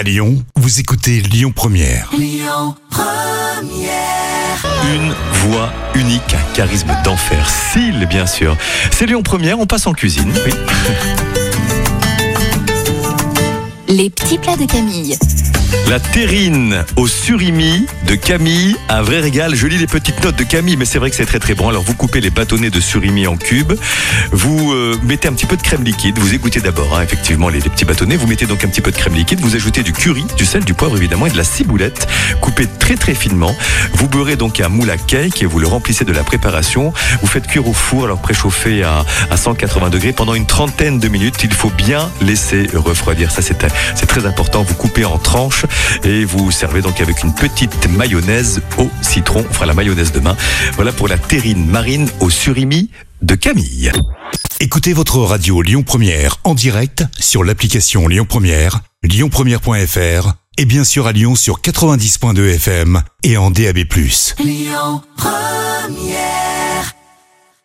[0.00, 2.08] À Lyon, vous écoutez Lyon Première.
[4.94, 7.46] Une voix unique, un charisme d'enfer.
[7.50, 8.56] S'il, bien sûr.
[8.92, 10.32] C'est Lyon Première, on passe en cuisine.
[10.46, 10.52] Oui.
[13.88, 15.18] Les petits plats de Camille.
[15.88, 19.54] La terrine au surimi de Camille, un vrai régal.
[19.54, 21.68] Je lis les petites notes de Camille, mais c'est vrai que c'est très très bon.
[21.68, 23.72] Alors vous coupez les bâtonnets de surimi en cubes,
[24.30, 27.60] vous euh, mettez un petit peu de crème liquide, vous égouttez d'abord hein, effectivement les,
[27.60, 29.92] les petits bâtonnets, vous mettez donc un petit peu de crème liquide, vous ajoutez du
[29.92, 32.06] curry, du sel, du poivre évidemment et de la ciboulette
[32.40, 33.54] coupée très très finement.
[33.94, 36.92] Vous beurrez donc un moule à cake et vous le remplissez de la préparation.
[37.20, 41.08] Vous faites cuire au four, alors préchauffé à, à 180 degrés pendant une trentaine de
[41.08, 41.36] minutes.
[41.42, 43.30] Il faut bien laisser refroidir.
[43.30, 43.60] Ça c'est
[43.94, 44.62] c'est très important.
[44.62, 45.59] Vous coupez en tranches
[46.04, 49.44] et vous servez donc avec une petite mayonnaise au citron.
[49.48, 50.36] On fera la mayonnaise demain.
[50.74, 52.90] Voilà pour la terrine marine au surimi
[53.22, 53.92] de Camille.
[54.60, 61.06] Écoutez votre radio Lyon Première en direct sur l'application Lyon Première, lyonpremière.fr et bien sûr
[61.06, 63.78] à Lyon sur 90.2 FM et en DAB+.
[64.38, 66.39] Lyon Première